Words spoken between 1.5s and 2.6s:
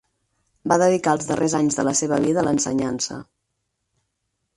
anys de la seva vida a